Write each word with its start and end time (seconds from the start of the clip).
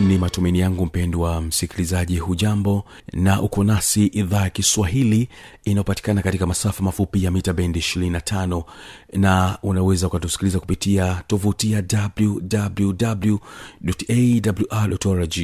ni 0.00 0.18
matumaini 0.18 0.58
yangu 0.58 0.86
mpendwa 0.86 1.40
msikilizaji 1.40 2.18
hujambo 2.18 2.84
na 3.12 3.42
uko 3.42 3.64
nasi 3.64 4.06
idhaa 4.06 4.42
ya 4.42 4.50
kiswahili 4.50 5.28
inayopatikana 5.64 6.22
katika 6.22 6.46
masafa 6.46 6.82
mafupi 6.82 7.24
ya 7.24 7.30
mita 7.30 7.52
bendi 7.52 7.78
25 7.78 8.62
na 9.12 9.58
unaweza 9.62 10.06
ukatusikiliza 10.06 10.60
kupitia 10.60 11.22
tovuti 11.26 11.72
ya 11.72 11.82
wwwawrrg 14.70 15.34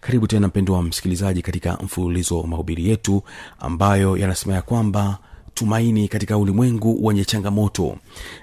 karibu 0.00 0.26
tena 0.26 0.48
mpendwa 0.48 0.82
msikilizaji 0.82 1.42
katika 1.42 1.78
mfululizo 1.82 2.40
wa 2.40 2.46
mahubiri 2.46 2.88
yetu 2.88 3.22
ambayo 3.58 4.16
yanasema 4.16 4.54
ya 4.54 4.62
kwamba 4.62 5.18
tumaini 5.54 6.08
katika 6.08 6.38
ulimwengu 6.38 7.06
wenye 7.06 7.24
changamoto. 7.24 7.96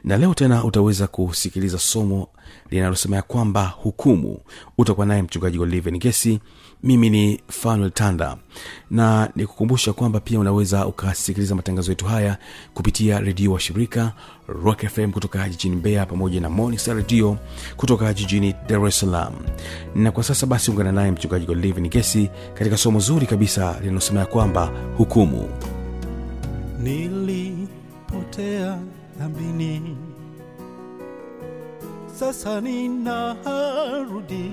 Na 0.03 0.17
leo 0.17 0.33
tena 0.33 0.63
utaweza 0.63 1.07
kusikiliza 1.07 1.79
somo 1.79 2.27
linalosema 2.71 3.15
ya 3.15 3.21
kwamba 3.21 3.65
hukumu. 3.65 4.39
Utakuwa 4.77 5.05
naye 5.05 5.21
mchungaji 5.21 5.59
oliven 5.59 5.97
gesi 5.99 6.39
mimi 6.83 7.09
ni 7.09 7.41
fanuel 7.47 7.91
tanda. 7.91 8.37
Na 8.91 9.29
nikukumbusha 9.35 9.93
kwamba 9.93 10.19
pia 10.19 10.39
unaweza 10.39 10.87
ukasikiliza 10.87 11.55
matangazo 11.55 11.91
yetu 11.91 12.05
haya 12.05 12.37
kupitia 12.73 13.19
redio 13.19 13.51
wa 13.51 13.59
shirika 13.59 14.13
rock 14.47 14.85
fm 14.87 15.11
kutoka 15.11 15.49
jijini 15.49 15.75
mbeya 15.75 16.05
pamoja 16.05 16.41
na 16.41 16.49
monisa 16.49 16.93
redio 16.93 17.37
kutoka 17.77 18.13
jijini 18.13 18.55
dar 18.69 18.87
es 18.87 18.99
salaam. 18.99 19.33
Na 19.95 20.11
kwa 20.11 20.23
sasa 20.23 20.45
basi 20.45 20.71
ungana 20.71 20.91
naye 20.91 21.11
mchungaji 21.11 21.51
oliven 21.51 21.89
gesi 21.89 22.29
katika 22.53 22.77
somo 22.77 22.99
zuri 22.99 23.25
kabisa 23.25 23.79
linalosema 23.81 24.19
ya 24.19 24.25
kwamba 24.25 24.71
hukumu. 24.97 25.49
Nilipotea 26.79 28.79
dhambini 29.19 29.97
sasa 32.19 32.61
ninarudi. 32.61 34.51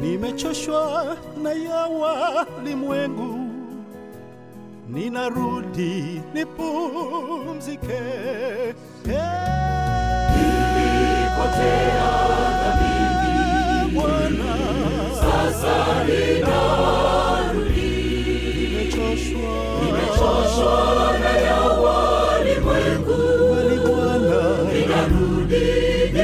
Nimechoshwa 0.00 1.16
na 1.42 1.52
ya 1.52 1.86
walimwengu. 1.86 3.46
Ninarudi 4.88 6.22
nipumzike. 6.34 8.00
Nilipotea 10.32 12.10
dhambini 12.60 13.94
Bwana 13.94 14.54
nimechoshwa. 18.60 19.54
Na 21.20 21.32
ya 21.38 21.60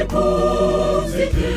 nipumzike 0.07 1.51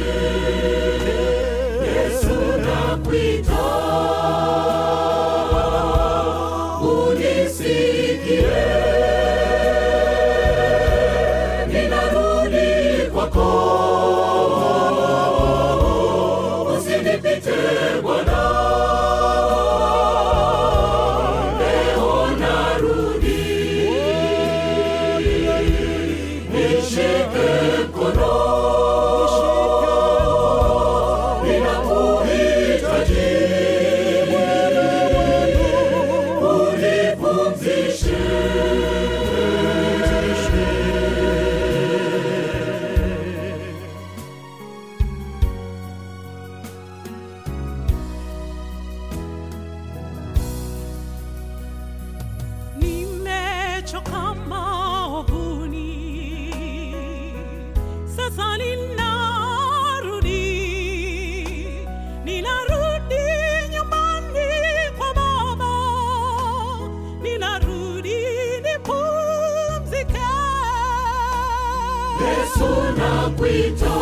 we 73.50 73.74
told. 73.76 73.99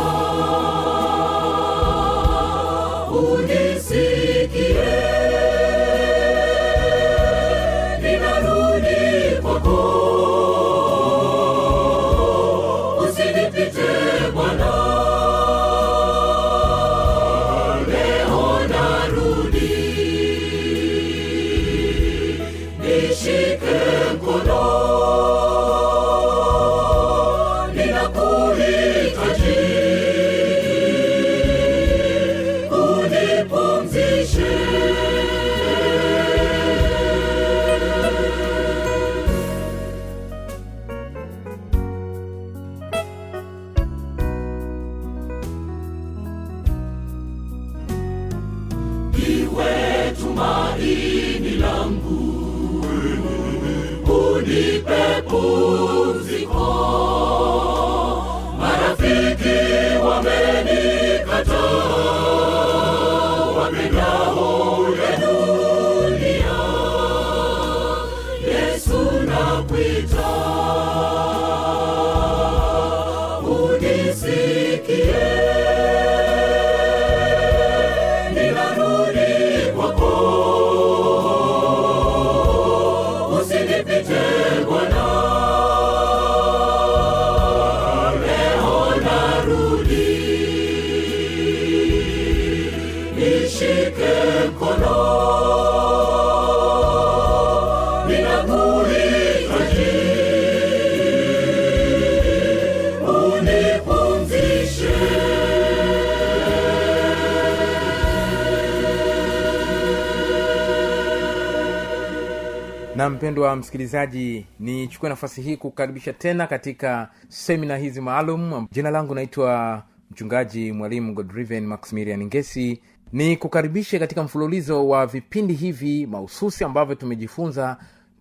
na 112.98 113.10
mpendwa 113.10 113.56
msikilizaji 113.56 114.46
nichukue 114.60 115.08
nafasi 115.08 115.42
hii 115.42 115.56
kukaribisha 115.56 116.12
tena 116.12 116.46
katika 116.46 117.10
semina 117.28 117.76
hizi 117.76 118.00
maalum. 118.00 118.66
Jina 118.72 118.90
langu 118.90 119.14
naitwa 119.14 119.82
mchungaji 120.10 120.72
mwalimu 120.72 121.14
godriven 121.14 121.66
maximilian 121.66 122.24
ngesi. 122.24 122.80
Ni 123.12 123.36
kukaribishe 123.36 123.98
katika 123.98 124.22
mfululizo 124.22 124.88
wa 124.88 125.06
vipindi 125.06 125.54
hivi 125.54 126.06
mahususi 126.06 126.64
ambavyo 126.64 126.94
tumejifunza 126.94 127.76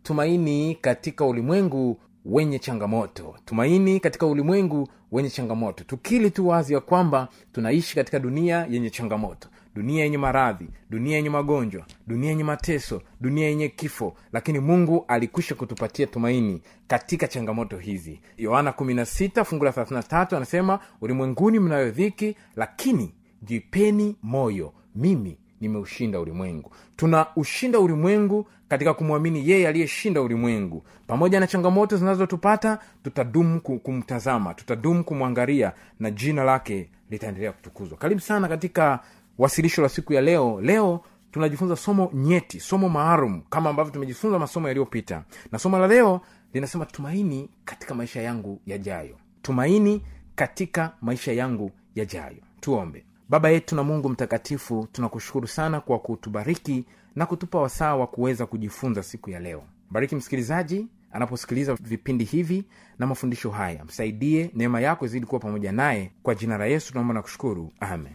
tumaini 0.08 0.76
katika 0.76 1.26
ulimwengu 1.26 2.00
wenye 2.26 2.60
changamoto. 2.60 3.36
Tumaini 3.46 4.00
katika 4.00 4.26
ulimwengu 4.26 4.88
wenye 5.12 5.30
changamoto. 5.30 5.84
Tukili 5.84 6.32
tu 6.32 6.48
wazi 6.48 6.74
ya 6.74 6.80
kwamba 6.80 7.28
tunaishi 7.52 7.96
katika 7.96 8.20
dunia 8.20 8.68
yenye 8.70 8.90
changamoto. 8.90 9.50
Dunia 9.76 10.04
yenye 10.04 10.18
maradhi 10.18 10.68
dunia 10.90 11.16
yenye 11.16 11.30
magonjwa 11.30 11.86
dunia 12.08 12.30
yenye 12.30 12.44
mateso 12.44 13.02
dunia 13.22 13.48
yenye 13.48 13.70
kifo. 13.70 14.14
Lakini 14.34 14.60
mungu 14.60 15.06
alikwisha 15.08 15.56
kutupatia 15.56 16.08
tumaini 16.08 16.62
katika 16.88 17.28
changamoto 17.28 17.78
hizi. 17.78 18.20
Yohana 18.38 18.72
16 18.72 19.44
fungu 19.44 19.66
la 19.66 19.72
33 19.72 20.36
anasema 20.38 20.80
ulimwenguni 21.02 21.60
mnayo 21.60 21.92
dhiki 21.92 22.36
lakini 22.56 23.14
jipeni 23.42 24.16
moyo 24.24 24.74
mimi 24.96 25.38
nimeushinda 25.62 26.20
ulimwengu. 26.20 26.72
Tuna 26.96 27.26
ushinda 27.36 27.80
ulimwengu 27.80 28.48
katika 28.68 28.94
kumwamini 28.94 29.50
yeye 29.50 29.68
aliyeshinda 29.68 30.22
ulimwengu. 30.22 30.84
Pamoja 31.08 31.40
na 31.40 31.48
changamoto 31.48 31.98
zinazotupata 31.98 32.80
tutadumu 33.04 33.62
kumtazama 33.62 34.54
tutadumu 34.54 35.04
kumwangalia 35.04 35.72
na 36.00 36.12
jina 36.12 36.44
lake 36.44 36.90
litaendelea 37.10 37.52
kutukuzwa. 37.52 37.98
Karibu 37.98 38.22
sana 38.22 38.48
katika 38.48 39.00
wasilisho 39.38 39.82
la 39.82 39.90
siku 39.90 40.14
ya 40.14 40.22
leo. 40.22 40.62
Leo 40.62 41.02
tunajifunza 41.32 41.76
somo 41.76 42.12
nyeti 42.14 42.60
somo 42.60 42.90
maalum 42.90 43.42
kama 43.50 43.70
ambavyo 43.70 43.94
tumejifunza 43.94 44.40
masomo 44.40 44.68
yaliyopita. 44.68 45.24
Na 45.52 45.60
somo 45.60 45.80
la 45.80 45.88
leo 45.88 46.22
linasema 46.54 46.86
tumaini 46.86 47.50
katika 47.66 47.96
maisha 47.96 48.22
yangu 48.22 48.62
yajayo. 48.66 49.16
Tumaini 49.42 50.02
katika 50.36 50.92
maisha 51.02 51.34
yangu 51.34 51.72
yajayo. 51.96 52.38
Tuombe 52.60 53.06
baba 53.30 53.50
yetu 53.50 53.76
na 53.76 53.84
mungu 53.84 54.10
mtakatifu 54.10 54.88
tunakushukuru 54.92 55.48
sana 55.48 55.82
kwa 55.82 56.00
kutubariki 56.00 56.86
na 57.16 57.26
kutupa 57.26 57.60
wasaa 57.60 57.96
wa 57.96 58.08
kuweza 58.08 58.46
kujifunza 58.46 59.04
siku 59.04 59.30
ya 59.30 59.40
leo. 59.40 59.64
Bariki 59.92 60.16
msikilizaji 60.16 60.88
anaposikiliza 61.12 61.74
vipindi 61.76 62.24
hivi 62.24 62.64
na 63.00 63.08
mafundisho 63.08 63.50
haya 63.52 63.86
msaidie 63.86 64.52
neema 64.54 64.82
yako 64.82 65.06
izidi 65.06 65.26
kuwa 65.26 65.40
pamoja 65.42 65.72
naye. 65.72 66.12
Kwa 66.24 66.36
jina 66.36 66.58
la 66.58 66.66
yesu 66.66 66.88
tunaomba 66.88 67.14
na 67.14 67.22
kushukuru. 67.22 67.72
Amen. 67.80 68.14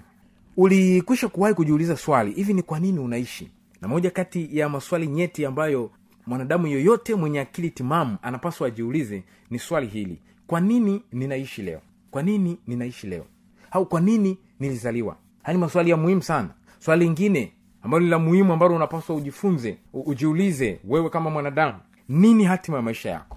Ulikwisha 0.57 1.29
kuwahi 1.29 1.55
kujiuliza 1.55 1.97
swali 1.97 2.33
hivi 2.33 2.55
ni 2.55 2.63
kwa 2.63 2.81
nini 2.81 2.99
unaishi? 2.99 3.51
Na 3.81 3.89
moja 3.89 4.11
kati 4.11 4.59
ya 4.59 4.69
maswali 4.69 5.07
nyeti 5.07 5.47
ambayo 5.47 5.91
mwanadamu 6.27 6.67
yoyote 6.67 7.15
mwenye 7.15 7.41
akili 7.41 7.71
timamu 7.71 8.17
anapaswa 8.23 8.67
ajiulize 8.69 9.23
ni 9.51 9.59
swali 9.59 9.87
hili 9.87 10.19
kwa 10.47 10.61
nini 10.61 11.03
ninaishi 11.13 11.63
leo? 11.63 11.81
Kwa 12.11 12.23
nini 12.23 12.59
ninaishi 12.67 13.07
leo 13.07 13.25
au 13.73 13.87
kwa 13.87 14.01
nini 14.01 14.39
nilizaliwa? 14.61 15.17
Ni 15.49 15.59
maswali 15.59 15.91
ya 15.91 15.97
muhimu 15.97 16.23
sana. 16.23 16.49
Swali 16.79 17.05
lingine 17.05 17.53
ambalo 17.83 18.05
ni 18.05 18.11
la 18.11 18.19
muhimu 18.19 18.53
ambalo 18.53 18.77
unapaswa 18.77 19.17
ujifunze 19.17 19.79
ujiulize 19.93 20.81
wewe 20.85 21.11
kama 21.11 21.31
mwanadamu 21.31 21.79
nini 22.09 22.45
hatima 22.45 22.77
ya 22.77 22.83
maisha 22.83 23.11
yako? 23.11 23.37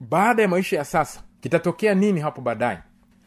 Baada 0.00 0.42
ya 0.42 0.48
maisha 0.48 0.76
ya 0.76 0.84
sasa 0.84 1.22
kitatokea 1.40 1.94
nini 1.94 2.20
hapo 2.20 2.40
baadaye? 2.40 2.78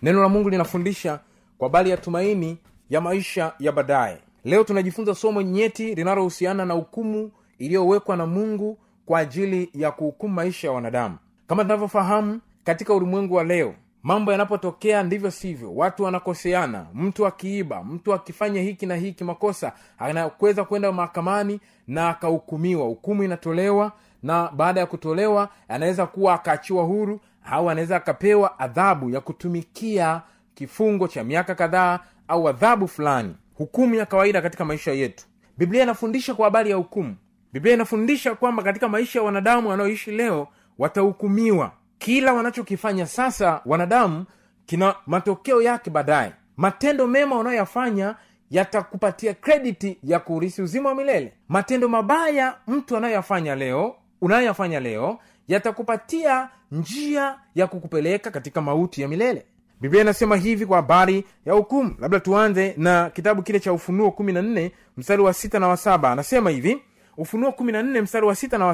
Neno 0.02 0.22
la 0.22 0.30
mungu 0.30 0.50
linafundisha 0.50 1.20
kwa 1.58 1.70
bali 1.70 1.90
ya 1.90 1.98
tumaini 1.98 2.58
ya 2.90 3.02
maisha 3.02 3.54
ya 3.60 3.72
baadaye. 3.72 4.18
Leo 4.44 4.64
tunajifunza 4.64 5.16
somo 5.16 5.42
nyeti 5.42 5.96
linalohusiana 5.96 6.66
na 6.66 6.74
hukumu 6.74 7.32
iliyowekwa 7.58 8.18
na 8.18 8.26
mungu 8.26 8.78
kwa 9.06 9.20
ajili 9.20 9.70
ya 9.74 9.92
kuhukumu 9.92 10.34
maisha 10.34 10.68
ya 10.68 10.74
wanadamu. 10.74 11.18
Kama 11.48 11.64
tunavyofahamu 11.64 12.40
katika 12.64 12.94
ulimwengu 12.94 13.34
wa 13.36 13.44
leo 13.44 13.76
mambo 14.04 14.32
yanapotokea 14.32 15.04
ndivyo 15.04 15.32
sivyo. 15.32 15.76
Watu 15.76 16.04
wanakoseana. 16.04 16.86
Mtu 16.94 17.28
akiiba 17.28 17.84
mtu 17.84 18.14
akifanya 18.14 18.62
hiki 18.62 18.86
na 18.86 18.96
hiki 18.96 19.24
makosa 19.24 19.74
anaweza 20.00 20.64
kwenda 20.64 20.92
mahakamani 20.92 21.60
na 21.88 22.10
akahukumiwa. 22.10 22.86
Hukumu 22.86 23.24
inatolewa 23.24 23.92
na 24.24 24.50
baada 24.56 24.80
ya 24.80 24.86
kutolewa 24.86 25.50
anaweza 25.68 26.06
kuwa 26.06 26.34
akaachiwa 26.34 26.84
huru 26.84 27.20
au 27.46 27.70
anaweza 27.70 27.96
akapewa 27.96 28.60
adhabu 28.60 29.10
ya 29.10 29.22
kutumikia 29.22 30.22
kifungo 30.56 31.08
cha 31.08 31.24
miaka 31.24 31.56
kadhaa 31.56 32.00
au 32.28 32.50
adhabu 32.50 32.88
fulani. 32.88 33.36
Hukumu 33.54 33.96
ya 33.96 34.06
kawaida 34.06 34.42
katika 34.42 34.66
maisha 34.66 34.92
yetu. 34.92 35.26
Biblia 35.58 35.84
inafundisha 35.84 36.34
kwa 36.34 36.46
habari 36.46 36.70
ya 36.70 36.76
hukumu. 36.76 37.16
Biblia 37.54 37.74
inafundisha 37.74 38.36
kwamba 38.36 38.64
katika 38.64 38.88
maisha 38.90 39.20
ya 39.20 39.26
wanadamu 39.26 39.70
wanaoishi 39.70 40.12
leo 40.12 40.48
watahukumiwa 40.78 41.72
kila 42.04 42.34
wanachokifanya 42.34 43.06
sasa 43.06 43.62
wanadamu 43.66 44.26
kina 44.66 44.96
matokeo 45.08 45.62
yake 45.62 45.90
baadaye. 45.90 46.34
Matendo 46.58 47.08
mema 47.08 47.38
unayoyafanya 47.40 48.16
yatakupatia 48.50 49.34
krediti 49.34 49.98
ya 50.04 50.20
kurisi 50.20 50.62
uzima 50.62 50.90
wa 50.90 50.96
milele. 50.96 51.34
Matendo 51.50 51.88
mabaya 51.90 52.56
mtu 52.68 52.98
anayoyafanya 52.98 53.56
leo 53.56 53.96
unayoyafanya 54.22 54.80
leo 54.80 55.20
yatakupatia 55.48 56.50
njia 56.72 57.40
ya 57.56 57.68
kukupeleka 57.68 58.32
katika 58.32 58.62
mauti 58.62 59.02
ya 59.02 59.08
milele. 59.08 59.46
Biblia 59.82 60.02
inasema 60.02 60.36
hivi 60.36 60.66
kwa 60.66 60.76
habari 60.78 61.24
ya 61.45 61.54
hukumu. 61.54 61.95
Labda 62.00 62.19
tuanze 62.19 62.74
na 62.78 63.10
kitabu 63.10 63.44
kile 63.44 63.60
cha 63.60 63.74
ufunuo 63.74 64.12
kumi 64.12 64.33
na 64.33 64.42
nne 64.42 64.72
mstari 64.98 65.22
wa 65.22 65.33
sita 65.33 65.60
na 65.60 65.68
wa 65.68 65.78
saba. 65.78 66.12
Anasema 66.12 66.50
hivi 66.50 66.81
ufunuo 67.18 67.52
kumi 67.52 67.72
na 67.72 67.83
nne 67.83 68.02
mstari 68.02 68.26
wa 68.26 68.36
sita 68.36 68.57
na 68.57 68.66
wa 68.66 68.74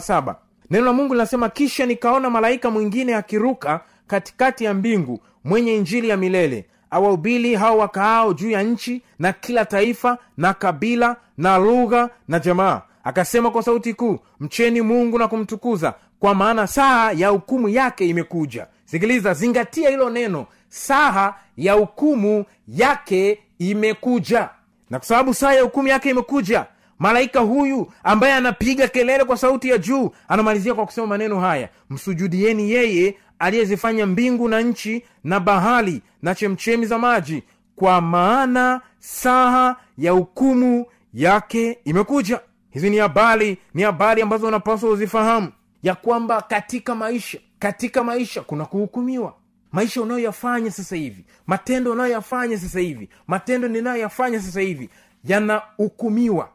neno 0.72 0.86
la 0.86 0.94
mungu 0.94 1.14
linasema 1.14 1.50
kisha 1.50 1.86
nikaona 1.86 2.30
malaika 2.30 2.70
mwingine 2.72 3.16
akiruka 3.16 3.82
katikati 4.08 4.64
ya 4.64 4.74
mbingu 4.74 5.20
mwenye 5.44 5.76
injili 5.76 6.10
ya 6.10 6.18
milele 6.18 6.66
awahubili 6.92 7.56
hao 7.56 7.78
wakaao 7.78 8.34
juu 8.34 8.50
ya 8.50 8.64
nchi 8.64 9.02
na 9.20 9.34
kila 9.34 9.66
taifa 9.66 10.18
na 10.38 10.54
kabila 10.54 11.16
na 11.38 11.58
lugha 11.58 12.10
na 12.28 12.40
jamaa. 12.40 12.82
Akasema 13.04 13.52
kwa 13.52 13.64
sauti 13.64 13.94
kuu 13.94 14.20
mcheni 14.40 14.82
mungu 14.82 15.20
na 15.20 15.28
kumtukuza 15.28 15.94
kwa 16.20 16.36
maana 16.36 16.68
saa 16.68 17.12
ya 17.12 17.30
hukumu 17.30 17.70
yake 17.70 18.08
imekuja. 18.08 18.68
Sikiliza 18.86 19.34
zingatia 19.34 19.90
hilo 19.90 20.10
neno 20.10 20.46
saa 20.70 21.34
ya 21.58 21.74
hukumu 21.74 22.46
yake 22.68 23.40
imekuja. 23.60 24.50
Na 24.90 25.00
kwa 25.00 25.08
sababu 25.08 25.34
saa 25.34 25.54
ya 25.54 25.62
hukumu 25.62 25.88
yake 25.88 26.10
imekuja 26.10 26.66
malaika 27.00 27.40
huyu 27.40 27.92
ambaye 28.04 28.34
anapiga 28.34 28.88
kelele 28.88 29.24
kwa 29.24 29.38
sauti 29.38 29.70
ya 29.70 29.78
juu 29.78 30.12
anamalizia 30.28 30.74
kwa 30.74 30.86
kusema 30.86 31.08
maneno 31.08 31.40
haya 31.40 31.70
msujudieni 31.90 32.72
yeye 32.72 33.16
aliyezifanya 33.40 34.06
mbingu 34.06 34.48
na 34.48 34.62
nchi 34.62 35.04
na 35.24 35.40
bahari 35.40 36.02
na 36.22 36.36
chemchemi 36.36 36.86
za 36.86 36.98
maji 36.98 37.44
kwa 37.76 38.02
maana 38.02 38.82
saha 39.00 39.76
ya 39.98 40.12
hukumu 40.12 40.86
yake 41.14 41.80
imekuja. 41.86 42.40
Hizi 42.72 42.90
ni 42.90 42.98
habari 42.98 43.58
ni 43.74 43.84
habari 43.84 44.22
ambazo 44.22 44.48
unapaswa 44.48 44.90
uzifahamu 44.90 45.52
ya 45.84 45.96
kwamba 45.96 46.42
katika 46.42 46.96
maisha 46.96 47.40
katika 47.60 48.04
maisha 48.04 48.42
kuna 48.42 48.66
kuhukumiwa. 48.66 49.34
Maisha 49.72 50.02
unayoyafanya 50.02 50.72
sasa 50.72 50.96
hivi 50.96 51.26
matendo 51.48 51.92
unayoyafanya 51.92 52.58
sasa 52.58 52.80
hivi 52.80 53.10
matendo 53.28 53.68
ninayoyafanya 53.68 54.40
sasa 54.42 54.62
hivi 54.62 54.90
yanahukumiwa 55.24 56.50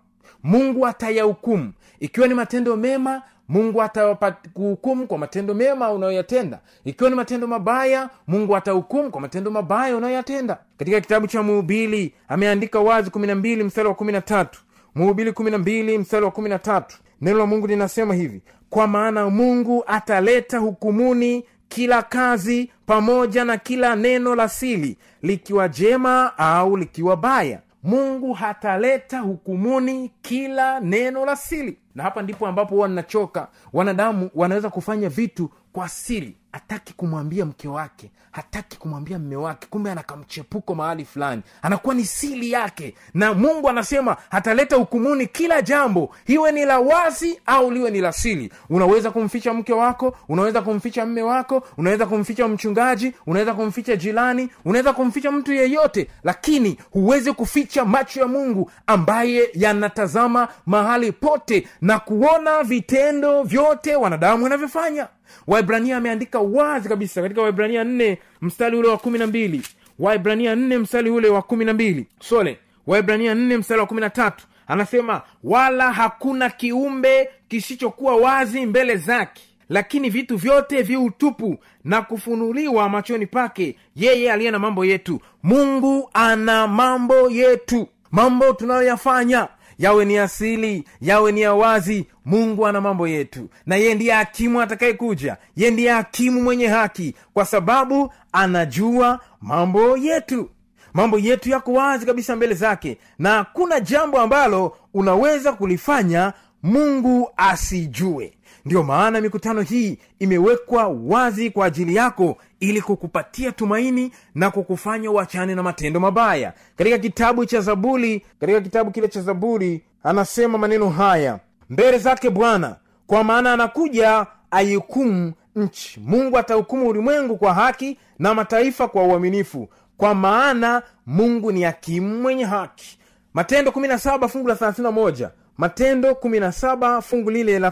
mungu 0.44 0.86
atayahukumu. 0.86 1.72
Ikiwa 2.00 2.28
ni 2.28 2.34
matendo 2.34 2.76
mema 2.76 3.22
mungu 3.48 3.82
atakuhukumu 3.82 5.06
kwa 5.06 5.18
matendo 5.18 5.54
mema 5.54 5.92
unayoyatenda. 5.92 6.58
Ikiwa 6.84 7.10
ni 7.10 7.16
matendo 7.16 7.46
mabaya 7.46 8.10
mungu 8.26 8.56
atahukumu 8.56 9.10
kwa 9.10 9.20
matendo 9.20 9.50
mabaya 9.50 9.96
unayoyatenda. 9.96 10.58
Katika 10.78 11.00
kitabu 11.00 11.26
cha 11.26 11.42
muubili 11.42 12.14
ameandika 12.28 12.80
wazi 12.80 13.10
kumi 13.10 13.26
na 13.26 13.34
mbili 13.34 13.64
mstari 13.64 13.88
wa 13.88 13.94
kumi 13.94 14.12
na 14.12 14.20
tatu. 14.20 14.60
Muhubili 14.94 15.32
kumi 15.32 15.50
na 15.50 15.58
mbili 15.58 15.98
mstari 15.98 16.24
wa 16.24 16.30
kumi 16.30 16.48
na 16.48 16.58
tatu. 16.58 16.96
Neno 17.20 17.38
la 17.38 17.46
mungu 17.46 17.66
linasema 17.66 18.14
hivi 18.14 18.42
kwa 18.70 18.86
maana 18.86 19.30
mungu 19.30 19.84
ataleta 19.86 20.58
hukumuni 20.58 21.44
kila 21.68 22.02
kazi 22.02 22.70
pamoja 22.86 23.44
na 23.44 23.56
kila 23.56 23.96
neno 23.96 24.34
la 24.34 24.48
sili 24.48 24.96
likiwa 25.22 25.68
jema 25.68 26.38
au 26.38 26.76
likiwa 26.76 27.16
baya 27.16 27.60
mungu 27.84 28.32
hataleta 28.32 29.18
hukumuni 29.20 30.10
kila 30.22 30.80
neno 30.80 31.26
la 31.26 31.36
sili. 31.36 31.78
Na 31.94 32.02
hapa 32.02 32.22
ndipo 32.22 32.46
ambapo 32.46 32.74
huwa 32.74 32.88
ninachoka. 32.88 33.48
Wanadamu 33.72 34.30
wanaweza 34.34 34.70
kufanya 34.70 35.08
vitu 35.08 35.50
kwa 35.74 35.88
siri 35.88 36.36
hataki 36.52 36.92
kumwambia 36.92 37.44
mke 37.44 37.68
wake 37.68 38.10
hataki 38.30 38.78
kumwambia 38.78 39.18
mme 39.18 39.36
wake 39.36 39.66
kumbe 39.70 39.90
anakamchepuko 39.90 40.74
mahali 40.74 41.04
fulani. 41.04 41.42
Anakuwa 41.62 41.94
ni 41.94 42.04
siri 42.04 42.50
yake. 42.52 42.94
Na 43.14 43.34
mungu 43.34 43.68
anasema 43.68 44.16
ataleta 44.30 44.76
hukumuni 44.76 45.26
kila 45.26 45.62
jambo 45.62 46.14
iwe 46.26 46.52
ni 46.52 46.64
la 46.64 46.78
wazi 46.78 47.40
au 47.46 47.70
liwe 47.70 47.90
ni 47.90 48.00
la 48.00 48.12
siri. 48.12 48.52
Unaweza 48.70 49.10
kumficha 49.10 49.54
mke 49.54 49.72
wako 49.72 50.16
unaweza 50.28 50.62
kumficha 50.62 51.06
mme 51.06 51.22
wako 51.22 51.62
unaweza 51.76 52.06
kumficha 52.06 52.48
mchungaji 52.48 53.12
unaweza 53.26 53.54
kumficha 53.54 53.96
jirani 53.96 54.48
unaweza 54.64 54.92
kumficha 54.92 55.32
mtu 55.32 55.52
yeyote 55.52 56.10
lakini 56.24 56.78
huwezi 56.90 57.32
kuficha 57.32 57.84
macho 57.84 58.20
ya 58.20 58.26
mungu 58.26 58.70
ambaye 58.86 59.50
yanatazama 59.54 60.48
mahali 60.66 61.12
pote 61.12 61.68
na 61.80 61.98
kuona 61.98 62.62
vitendo 62.62 63.42
vyote 63.42 63.96
wanadamu 63.96 64.42
wanavyofanya 64.44 65.08
waibrania 65.46 65.96
ameandika 65.96 66.38
wazi 66.38 66.88
kabisa 66.88 67.22
katika 67.22 67.42
waibrania 67.42 67.84
nne 67.84 68.18
mstari 68.40 68.76
ule 68.76 68.88
wa 68.88 68.98
kumi 68.98 69.18
na 69.18 69.26
mbili. 69.26 69.62
Waibrania 69.98 70.54
nne 70.56 70.78
mstari 70.78 71.10
ule 71.10 71.28
wa 71.28 71.42
kumi 71.42 71.64
na 71.64 71.72
mbili. 71.72 72.06
Sole. 72.20 72.58
Waibrania 72.86 73.34
nne 73.34 73.56
mstari 73.56 73.80
wa 73.80 73.86
kumi 73.86 74.00
na 74.00 74.10
tatu. 74.10 74.46
Anasema 74.66 75.22
wala 75.44 75.92
hakuna 75.92 76.50
kiumbe 76.50 77.28
kisichokuwa 77.48 78.16
wazi 78.16 78.66
mbele 78.66 78.96
zake 78.96 79.42
lakini 79.68 80.10
vitu 80.10 80.36
vyote 80.36 80.82
viutupu 80.82 81.58
na 81.84 82.02
kufunuliwa 82.02 82.88
machoni 82.88 83.26
pake 83.26 83.76
yeye 83.96 84.32
aliye 84.32 84.50
na 84.50 84.58
mambo 84.58 84.84
yetu. 84.84 85.20
Mungu 85.42 86.10
ana 86.12 86.66
mambo 86.68 87.30
yetu. 87.30 87.88
Mambo 88.10 88.52
tunayoyafanya 88.52 89.48
yawe 89.78 90.04
ni 90.04 90.18
asili 90.18 90.84
yawe 91.00 91.32
ni 91.32 91.40
ya 91.40 91.54
wazi 91.54 92.06
mungu 92.24 92.66
ana 92.66 92.80
mambo 92.80 93.08
yetu. 93.08 93.48
Na 93.66 93.76
yeye 93.76 93.94
ndiye 93.94 94.12
hakimu 94.12 94.60
atakayekuja. 94.60 95.36
Yeye 95.56 95.70
ndiye 95.70 95.90
hakimu 95.90 96.42
mwenye 96.42 96.66
haki 96.66 97.14
kwa 97.34 97.44
sababu 97.44 98.12
anajua 98.32 99.20
mambo 99.40 99.96
yetu. 99.96 100.50
Mambo 100.94 101.18
yetu 101.18 101.50
yako 101.50 101.72
wazi 101.72 102.06
kabisa 102.06 102.36
mbele 102.36 102.54
zake 102.54 102.98
na 103.18 103.30
hakuna 103.30 103.80
jambo 103.80 104.20
ambalo 104.20 104.76
unaweza 104.94 105.52
kulifanya 105.52 106.32
mungu 106.62 107.30
asijue 107.36 108.32
ndiyo 108.64 108.82
maana 108.82 109.20
mikutano 109.20 109.60
hii 109.62 109.98
imewekwa 110.18 110.88
wazi 110.88 111.50
kwa 111.50 111.66
ajili 111.66 111.94
yako 111.94 112.36
ili 112.60 112.82
kukupatia 112.82 113.52
tumaini 113.52 114.12
na 114.34 114.50
kukufanya 114.50 115.10
uachane 115.10 115.54
na 115.54 115.62
matendo 115.62 116.00
mabaya. 116.00 116.52
Katika 116.76 116.98
kitabu 116.98 117.46
cha 117.46 117.60
zaburi 117.60 118.26
katika 118.40 118.60
kitabu 118.60 118.90
kile 118.90 119.08
cha 119.08 119.20
zaburi 119.22 119.84
anasema 120.02 120.58
maneno 120.58 120.88
haya 120.90 121.38
mbele 121.70 121.98
zake 121.98 122.30
bwana 122.30 122.76
kwa 123.06 123.24
maana 123.24 123.52
anakuja 123.52 124.26
aihukumu 124.50 125.32
nchi. 125.56 126.00
Mungu 126.00 126.38
atahukumu 126.38 126.88
ulimwengu 126.88 127.36
kwa 127.36 127.54
haki 127.54 127.98
na 128.18 128.34
mataifa 128.34 128.88
kwa 128.88 129.02
uaminifu. 129.02 129.68
Kwa 129.96 130.14
maana 130.14 130.82
mungu 131.06 131.52
ni 131.52 131.62
hakimu 131.62 132.22
mwenye 132.22 132.44
haki. 132.44 132.98
Matendo 133.34 133.70
17 133.70 134.28
fungu 134.28 134.48
la 134.48 134.54
31 134.54 135.28
matendo 135.58 136.10
17 136.10 137.00
fungu 137.02 137.30
lile 137.30 137.58
la 137.58 137.70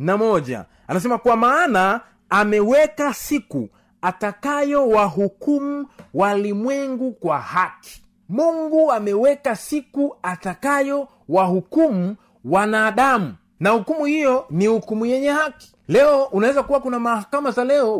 31 0.00 0.64
anasema 0.88 1.18
kwa 1.18 1.36
maana 1.36 2.00
ameweka 2.30 3.14
siku 3.14 3.68
atakayo 4.02 4.88
wahukumu 4.88 5.86
walimwengu 6.14 7.12
kwa 7.12 7.38
haki. 7.38 8.02
Mungu 8.28 8.92
ameweka 8.92 9.56
siku 9.56 10.16
atakayo 10.22 11.08
wahukumu 11.28 12.16
wanadamu. 12.44 13.34
Na 13.60 13.70
hukumu 13.70 14.04
hiyo 14.04 14.46
ni 14.50 14.66
hukumu 14.66 15.06
yenye 15.06 15.28
haki. 15.30 15.72
Leo 15.88 16.24
unaweza 16.24 16.62
kuwa 16.62 16.80
kuna 16.80 16.98
mahakama 17.00 17.50
za 17.50 17.64
leo 17.64 17.98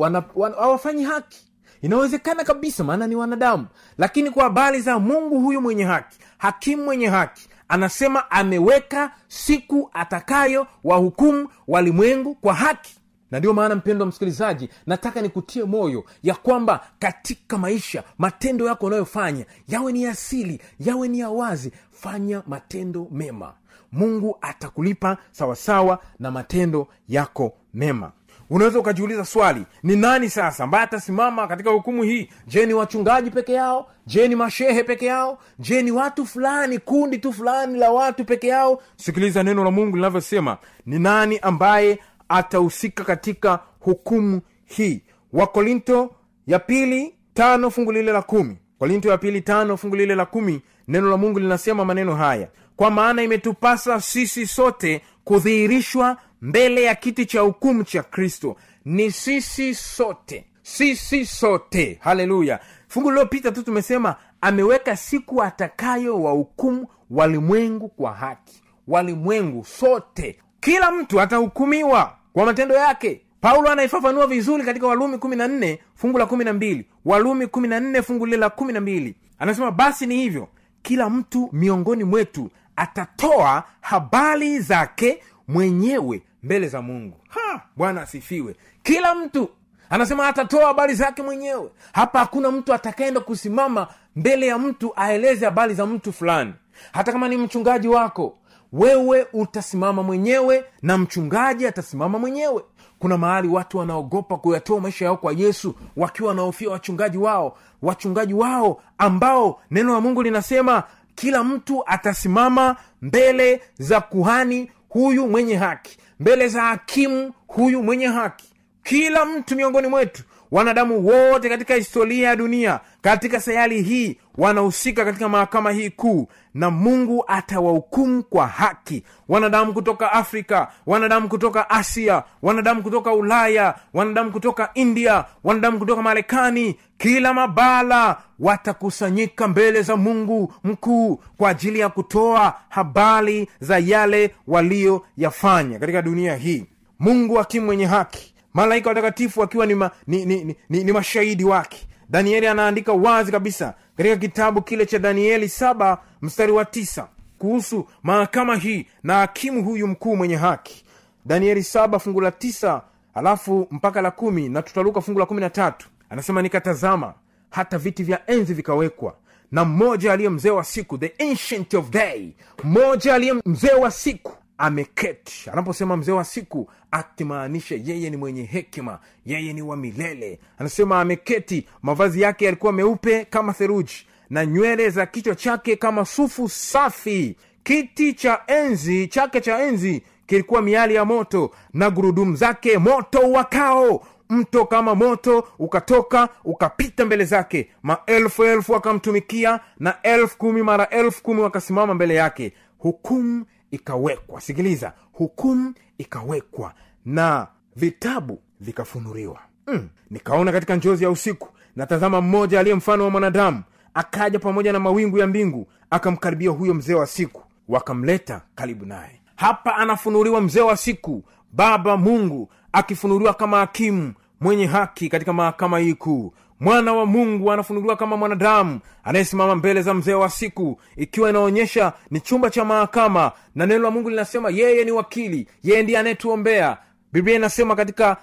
hawafanyi 0.58 1.04
haki. 1.04 1.46
Inawezekana 1.82 2.44
kabisa 2.44 2.84
maana 2.84 3.06
ni 3.06 3.16
wanadamu. 3.16 3.66
Lakini 3.98 4.30
kwa 4.30 4.42
habari 4.44 4.80
za 4.80 4.98
mungu 4.98 5.40
huyu 5.40 5.60
mwenye 5.60 5.84
haki 5.84 6.18
hakimu 6.38 6.84
mwenye 6.84 7.06
haki 7.06 7.48
anasema 7.68 8.30
ameweka 8.30 9.12
siku 9.28 9.90
atakayo 9.92 10.66
wahukumu 10.84 11.48
walimwengu 11.68 12.34
kwa 12.34 12.54
haki. 12.54 12.96
Na 13.30 13.38
ndiyo 13.38 13.54
maana 13.54 13.74
mpendo 13.74 14.06
msikilizaji 14.06 14.68
nataka 14.86 15.22
nikutie 15.22 15.64
moyo 15.64 16.04
ya 16.22 16.34
kwamba 16.34 16.86
katika 16.98 17.58
maisha 17.58 18.02
matendo 18.18 18.66
yako 18.66 18.86
unayofanya 18.86 19.46
yawe 19.68 19.92
ni 19.92 20.06
asili 20.06 20.60
yawe 20.80 21.08
ni 21.08 21.18
ya 21.18 21.30
wazi 21.30 21.72
fanya 21.90 22.42
matendo 22.46 23.08
mema. 23.10 23.54
Mungu 23.92 24.38
atakulipa 24.40 25.16
sawasawa 25.32 25.98
na 26.18 26.30
matendo 26.30 26.88
yako 27.08 27.56
mema 27.74 28.12
unaweza 28.50 28.78
ukajiuliza 28.78 29.24
swali 29.24 29.62
ni 29.82 29.96
nani 29.96 30.30
sasa 30.30 30.64
ambaye 30.64 30.84
atasimama 30.84 31.46
katika 31.46 31.70
hukumu 31.70 32.02
hii? 32.02 32.28
Je 32.46 32.66
ni 32.66 32.74
wachungaji 32.74 33.30
peke 33.30 33.52
yao? 33.52 33.90
Je 34.06 34.28
ni 34.28 34.36
mashehe 34.36 34.82
peke 34.84 35.06
yao? 35.06 35.38
Je 35.58 35.82
ni 35.82 35.90
watu 35.90 36.26
fulani 36.26 36.78
kundi 36.78 37.18
tu 37.18 37.32
fulani 37.32 37.78
la 37.78 37.90
watu 37.90 38.24
peke 38.24 38.46
yao? 38.46 38.82
Sikiliza 38.96 39.42
neno 39.42 39.64
la 39.64 39.70
mungu 39.70 39.96
linavyosema 39.96 40.56
ni 40.86 40.98
nani 40.98 41.38
ambaye 41.38 41.98
atahusika 42.28 43.04
katika 43.04 43.58
hukumu 43.80 44.40
hii? 44.64 45.02
Wakorinto 45.32 46.10
ya 46.46 46.58
pili 46.58 47.14
tano 47.34 47.70
fungu 47.70 47.92
lile 47.92 48.12
la 48.12 48.22
kumi. 48.22 48.56
Korinto 48.78 49.08
ya 49.08 49.18
pili 49.18 49.40
tano 49.40 49.76
fungu 49.76 49.96
lile 49.96 50.14
la 50.14 50.26
kumi 50.26 50.62
neno 50.88 51.10
la 51.10 51.16
mungu 51.16 51.38
linasema 51.38 51.84
maneno 51.84 52.14
haya. 52.14 52.48
Kwa 52.76 52.90
maana 52.90 53.22
imetupasa 53.22 54.00
sisi 54.00 54.46
sote 54.46 55.02
kudhihirishwa 55.24 56.16
mbele 56.46 56.82
ya 56.82 56.94
kiti 56.94 57.26
cha 57.26 57.40
hukumu 57.40 57.84
cha 57.84 58.02
kristo. 58.02 58.56
Ni 58.84 59.10
sisi 59.10 59.74
sote 59.74 60.44
sisi 60.62 61.26
sote. 61.26 61.98
Haleluya. 62.00 62.60
Fungu 62.88 63.10
lililopita 63.10 63.52
tu 63.52 63.62
tumesema 63.62 64.16
ameweka 64.40 64.96
siku 64.96 65.42
atakayo 65.42 66.22
wahukumu 66.22 66.86
walimwengu 67.10 67.88
kwa 67.88 68.12
haki. 68.12 68.62
Walimwengu 68.88 69.64
sote. 69.64 70.38
Kila 70.60 70.90
mtu 70.90 71.20
atahukumiwa 71.20 72.16
kwa 72.32 72.46
matendo 72.46 72.74
yake. 72.74 73.20
Paulo 73.40 73.70
anaifafanua 73.70 74.26
vizuri 74.26 74.64
katika 74.64 74.86
walumi 74.86 75.16
14 75.16 75.78
fungu 75.94 76.18
la 76.18 76.24
12 76.24 76.84
walumi 77.04 77.44
14 77.44 78.02
fungu 78.02 78.26
lile 78.26 78.36
la 78.38 78.48
12 78.48 79.14
anasema 79.38 79.70
basi 79.70 80.06
ni 80.06 80.16
hivyo. 80.16 80.48
Kila 80.82 81.10
mtu 81.10 81.48
miongoni 81.52 82.04
mwetu 82.04 82.50
atatoa 82.76 83.64
habari 83.80 84.58
zake 84.60 85.22
mwenyewe 85.48 86.22
mbele 86.46 86.68
za 86.68 86.82
mungu. 86.82 87.16
Ha, 87.28 87.62
bwana 87.76 88.02
asifiwe. 88.02 88.56
Kila 88.82 89.14
mtu 89.14 89.48
anasema 89.90 90.28
atatoa 90.28 90.66
habari 90.66 90.94
zake 90.94 91.22
mwenyewe. 91.22 91.70
Hapa 91.92 92.18
hakuna 92.18 92.50
mtu 92.50 92.74
atakaenda 92.74 93.20
kusimama 93.20 93.86
mbele 94.16 94.46
ya 94.46 94.58
mtu 94.58 94.92
aeleze 94.96 95.44
habari 95.44 95.74
za 95.74 95.86
mtu 95.86 96.12
fulani. 96.12 96.52
Hata 96.92 97.12
kama 97.12 97.28
ni 97.28 97.36
mchungaji 97.36 97.88
wako 97.88 98.38
wewe 98.72 99.26
utasimama 99.32 100.02
mwenyewe 100.02 100.64
na 100.82 100.98
mchungaji 100.98 101.66
atasimama 101.66 102.18
mwenyewe. 102.18 102.62
Kuna 102.98 103.18
mahali 103.18 103.48
watu 103.48 103.78
wanaogopa 103.78 104.36
kuyatoa 104.36 104.80
maisha 104.80 105.04
yao 105.04 105.16
kwa 105.16 105.32
yesu 105.32 105.74
wakiwa 105.96 106.28
wanaofia 106.28 106.70
wachungaji 106.70 107.18
wao. 107.18 107.58
Wachungaji 107.82 108.34
wao 108.34 108.82
ambao 108.98 109.60
neno 109.70 109.94
la 109.94 110.00
mungu 110.00 110.22
linasema 110.22 110.82
kila 111.14 111.44
mtu 111.44 111.82
atasimama 111.86 112.76
mbele 113.02 113.60
za 113.78 114.00
kuhani 114.00 114.70
huyu 114.88 115.28
mwenye 115.28 115.56
haki 115.56 115.98
mbele 116.20 116.48
za 116.48 116.62
hakimu 116.62 117.32
huyu 117.46 117.82
mwenye 117.82 118.06
haki 118.06 118.54
kila 118.82 119.24
mtu 119.24 119.56
miongoni 119.56 119.88
mwetu 119.88 120.22
wanadamu 120.50 121.06
wote 121.06 121.48
katika 121.48 121.74
historia 121.74 122.28
ya 122.28 122.36
dunia 122.36 122.80
katika 123.00 123.40
sayari 123.40 123.82
hii 123.82 124.18
wanahusika 124.38 125.04
katika 125.04 125.28
mahakama 125.28 125.70
hii 125.72 125.90
kuu 125.90 126.28
na 126.54 126.70
mungu 126.70 127.24
atawahukumu 127.26 128.22
kwa 128.22 128.46
haki. 128.46 129.02
Wanadamu 129.28 129.72
kutoka 129.72 130.12
afrika 130.12 130.68
wanadamu 130.86 131.28
kutoka 131.28 131.70
asia 131.70 132.22
wanadamu 132.42 132.82
kutoka 132.82 133.12
ulaya 133.12 133.74
wanadamu 133.94 134.32
kutoka 134.32 134.70
india 134.74 135.24
wanadamu 135.44 135.78
kutoka 135.78 136.02
marekani 136.02 136.76
kila 136.98 137.34
mabala 137.34 138.16
watakusanyika 138.38 139.48
mbele 139.48 139.82
za 139.82 139.96
mungu 139.96 140.52
mkuu 140.64 141.20
kwa 141.36 141.50
ajili 141.50 141.78
ya 141.78 141.88
kutoa 141.88 142.54
habari 142.68 143.48
za 143.60 143.78
yale 143.78 144.34
waliyoyafanya 144.46 145.78
katika 145.78 146.02
dunia 146.02 146.36
hii. 146.36 146.66
Mungu 146.98 147.40
akimu 147.40 147.66
mwenye 147.66 147.86
haki 147.86 148.34
malaika 148.56 148.88
watakatifu 148.88 149.40
wakiwa 149.40 149.66
ni, 149.66 149.74
ma, 149.74 149.90
ni, 150.06 150.24
ni, 150.26 150.44
ni, 150.44 150.56
ni, 150.68 150.84
ni 150.84 150.92
mashahidi 150.92 151.44
wake. 151.44 151.88
Danieli 152.08 152.46
anaandika 152.46 152.92
wazi 152.92 153.32
kabisa 153.32 153.74
katika 153.96 154.16
kitabu 154.16 154.62
kile 154.62 154.86
cha 154.86 154.98
danieli 154.98 155.48
saba 155.48 155.98
mstari 156.22 156.52
wa 156.52 156.64
tisa 156.64 157.08
kuhusu 157.38 157.88
mahakama 158.02 158.56
hii 158.56 158.86
na 159.02 159.14
hakimu 159.14 159.64
huyu 159.64 159.86
mkuu 159.86 160.16
mwenye 160.16 160.36
haki. 160.36 160.84
Danieli 161.24 161.62
saba 161.62 161.98
fungu 161.98 162.20
la 162.20 162.30
tisa 162.30 162.82
alafu 163.14 163.68
mpaka 163.70 164.02
la 164.02 164.10
kumi 164.10 164.48
na 164.48 164.62
tutaruka 164.62 165.00
fungu 165.00 165.18
la 165.18 165.26
kumi 165.26 165.40
na 165.40 165.50
tatu. 165.50 165.88
Anasema 166.10 166.42
nikatazama 166.42 167.14
hata 167.50 167.78
viti 167.78 168.02
vya 168.02 168.30
enzi 168.30 168.54
vikawekwa 168.54 169.16
na 169.52 169.64
mmoja 169.64 170.12
aliye 170.12 170.28
mzee 170.28 170.50
wa 170.50 170.64
siku 170.64 170.98
the 170.98 171.14
ancient 171.30 171.74
of 171.74 171.90
day 171.90 172.30
mmoja 172.64 173.14
aliye 173.14 173.34
mzee 173.46 173.74
wa 173.74 173.90
siku 173.90 174.32
ameketi. 174.58 175.50
Anaposema 175.52 175.96
mzee 175.96 176.12
wa 176.12 176.24
siku 176.24 176.70
akimaanisha 176.90 177.74
yeye 177.84 178.10
ni 178.10 178.16
mwenye 178.16 178.42
hekima 178.42 178.98
yeye 179.26 179.52
ni 179.52 179.62
wa 179.62 179.76
milele. 179.76 180.38
Anasema 180.58 181.00
ameketi 181.00 181.66
mavazi 181.82 182.20
yake 182.20 182.44
yalikuwa 182.44 182.72
meupe 182.72 183.24
kama 183.24 183.52
theruji 183.52 184.06
na 184.30 184.46
nywele 184.46 184.90
za 184.90 185.06
kichwa 185.06 185.34
chake 185.34 185.76
kama 185.76 186.04
sufu 186.04 186.48
safi. 186.48 187.36
Kiti 187.62 188.12
cha 188.14 188.40
enzi 188.46 189.06
chake 189.08 189.40
cha 189.40 189.58
enzi 189.62 190.02
kilikuwa 190.26 190.62
miali 190.62 190.94
ya 190.94 191.04
moto 191.04 191.50
na 191.72 191.90
gurudumu 191.90 192.36
zake 192.36 192.78
moto 192.78 193.18
wakao. 193.32 194.06
Mto 194.30 194.64
kama 194.66 194.94
moto 194.94 195.48
ukatoka 195.58 196.28
ukapita 196.44 197.04
mbele 197.04 197.24
zake. 197.24 197.70
Maelfu 197.82 198.44
elfu 198.44 198.72
wakamtumikia 198.72 199.60
na 199.78 200.02
elfu 200.02 200.38
kumi 200.38 200.62
mara 200.62 200.88
elfu 200.88 201.22
kumi 201.22 201.40
wakasimama 201.40 201.94
mbele 201.94 202.14
yake. 202.14 202.52
Hukumu 202.78 203.44
ikawekwa. 203.70 204.40
Sikiliza 204.40 204.92
hukumu 205.12 205.74
ikawekwa 205.98 206.72
na 207.04 207.46
vitabu 207.76 208.38
vikafunuliwa. 208.60 209.38
Mm. 209.66 209.88
nikaona 210.10 210.52
katika 210.52 210.76
njozi 210.76 211.04
ya 211.04 211.10
usiku 211.10 211.48
natazama 211.76 212.20
mmoja 212.20 212.60
aliye 212.60 212.74
mfano 212.74 213.04
wa 213.04 213.10
mwanadamu 213.10 213.62
akaja 213.94 214.38
pamoja 214.38 214.72
na 214.72 214.80
mawingu 214.80 215.18
ya 215.18 215.26
mbingu 215.26 215.66
akamkaribia 215.90 216.50
huyo 216.50 216.74
mzee 216.74 216.94
wa 216.94 217.06
siku 217.06 217.42
wakamleta 217.68 218.40
karibu 218.54 218.86
naye. 218.86 219.20
Hapa 219.36 219.76
anafunuliwa 219.76 220.40
mzee 220.40 220.60
wa 220.60 220.76
siku 220.76 221.24
baba 221.52 221.96
mungu 221.96 222.48
akifunuliwa 222.72 223.34
kama 223.34 223.58
hakimu 223.58 224.12
mwenye 224.40 224.66
haki 224.66 225.08
katika 225.08 225.32
mahakama 225.32 225.78
hii 225.78 225.94
kuu 225.94 226.32
mwana 226.60 226.92
wa 226.92 227.06
mungu 227.06 227.52
anafunuliwa 227.52 227.96
kama 227.96 228.16
mwanadamu 228.16 228.80
anayesimama 229.04 229.54
mbele 229.56 229.82
za 229.82 229.94
mzee 229.94 230.14
wa 230.14 230.30
siku 230.30 230.80
ikiwa 230.96 231.30
inaonyesha 231.30 231.92
ni 232.10 232.20
chumba 232.20 232.50
cha 232.50 232.64
mahakama 232.64 233.32
na 233.54 233.66
neno 233.66 233.82
la 233.84 233.90
mungu 233.90 234.10
linasema 234.10 234.50
yeye 234.50 234.84
ni 234.84 234.90
wakili 234.92 235.48
yeye 235.62 235.82
ndiye 235.82 235.98
anayetuombea. 235.98 236.76
Biblia 237.12 237.36
inasema 237.36 237.76
katika 237.76 238.16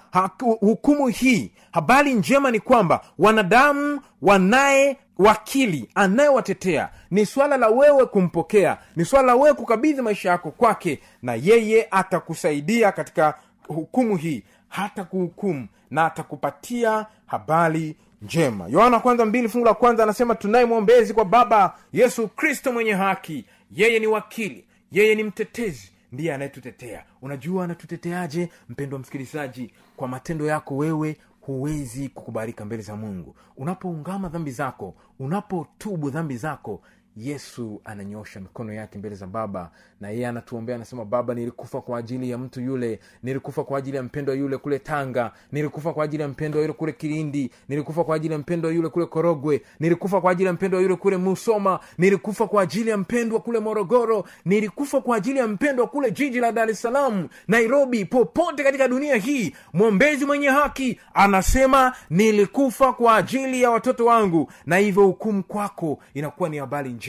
hukumu 0.60 1.06
hii 1.08 1.52
habari 1.72 2.14
njema 2.14 2.50
ni 2.50 2.60
kwamba 2.60 3.04
wanadamu 3.18 4.00
wanaye 4.22 4.96
wakili 5.18 5.90
anayewatetea 5.94 6.88
ni 7.10 7.26
swala 7.26 7.56
la 7.56 7.68
wewe 7.68 8.06
kumpokea 8.06 8.78
ni 8.96 9.04
swala 9.04 9.26
la 9.26 9.34
wewe 9.34 9.54
kukabidhi 9.54 10.02
maisha 10.02 10.30
yako 10.30 10.50
kwake 10.50 11.00
na 11.22 11.34
yeye 11.34 11.88
atakusaidia 11.90 12.92
katika 12.92 13.34
hukumu 13.68 14.16
hii 14.16 14.42
hata 14.68 15.04
kuhukumu 15.04 15.66
na 15.90 16.04
atakupatia 16.04 17.06
habari 17.26 17.96
njema. 18.24 18.68
Yohana 18.68 19.00
kwanza 19.00 19.24
mbili 19.26 19.48
fungu 19.48 19.66
la 19.66 19.74
kwanza 19.74 20.02
anasema 20.02 20.34
tunaye 20.34 20.64
mwombezi 20.64 21.14
kwa 21.14 21.24
baba 21.24 21.76
yesu 21.92 22.28
kristo 22.28 22.72
mwenye 22.72 22.92
haki. 22.92 23.44
Yeye 23.70 23.98
ni 23.98 24.06
wakili 24.06 24.64
yeye 24.92 25.14
ni 25.14 25.22
mtetezi 25.22 25.90
ndiye 26.12 26.34
anayetutetea. 26.34 27.04
Unajua 27.22 27.64
anatuteteaje 27.64 28.48
mpendwa 28.68 28.98
msikilizaji? 28.98 29.70
Kwa 29.96 30.08
matendo 30.08 30.46
yako 30.46 30.76
wewe 30.76 31.16
huwezi 31.40 32.08
kukubalika 32.08 32.64
mbele 32.64 32.82
za 32.82 32.96
mungu. 32.96 33.36
Unapoungama 33.56 34.28
dhambi 34.28 34.50
zako 34.50 34.94
unapotubu 35.18 36.10
dhambi 36.10 36.36
zako 36.36 36.82
yesu 37.16 37.80
ananyosha 37.84 38.40
mikono 38.40 38.72
yake 38.72 38.98
mbele 38.98 39.14
za 39.14 39.26
baba 39.26 39.70
na 40.00 40.10
yeye 40.10 40.26
anatuombea 40.26 40.76
anasema 40.76 41.04
baba 41.04 41.34
nilikufa 41.34 41.80
kwa 41.80 41.98
ajili 41.98 42.30
ya 42.30 42.38
mtu 42.38 42.60
yule 42.60 43.00
nilikufa 43.22 43.64
kwa 43.64 43.78
ajili 43.78 43.96
ya 43.96 44.02
mpendwa 44.02 44.34
yule 44.34 44.56
kule 44.56 44.78
tanga 44.78 45.32
nilikufa 45.52 45.92
kwa 45.92 46.04
ajili 46.04 46.22
ya 46.22 46.28
mpendwa 46.28 46.60
yule 46.60 46.72
kule 46.72 46.92
kilindi 46.92 47.50
nilikufa 47.68 48.04
kwa 48.04 48.16
ajili 48.16 48.32
ya 48.32 48.38
mpendwa 48.38 48.72
yule 48.72 48.88
kule 48.88 49.06
korogwe 49.06 49.62
nilikufa 49.80 50.20
kwa 50.20 50.30
ajili 50.32 50.46
ya 50.46 50.52
mpendwa 50.52 50.80
yule 50.80 50.96
kule 50.96 51.16
musoma 51.16 51.80
nilikufa 51.98 52.46
kwa 52.46 52.62
ajili 52.62 52.90
ya 52.90 52.96
mpendwa 52.96 53.40
kule 53.40 53.60
morogoro 53.60 54.24
nilikufa 54.44 55.00
kwa 55.00 55.16
ajili 55.16 55.38
ya 55.38 55.48
mpendwa 55.48 55.86
kule 55.86 56.10
jiji 56.10 56.40
la 56.40 56.52
dar 56.52 56.70
es 56.70 56.82
salaam 56.82 57.28
nairobi 57.48 58.04
popote 58.04 58.64
katika 58.64 58.88
dunia 58.88 59.16
hii 59.16 59.54
mwombezi 59.72 60.26
mwenye 60.26 60.48
haki 60.48 61.00
anasema 61.14 61.92
nilikufa 62.10 62.92
kwa 62.92 63.16
ajili 63.16 63.62
ya 63.62 63.70
watoto 63.70 64.06
wangu 64.06 64.52
na 64.66 64.76
hivyo 64.76 65.02
hukumu 65.06 65.42
kwako 65.42 65.98
inakuwa 66.14 66.48
ni 66.48 66.58
habari 66.58 66.90
njema 66.90 67.03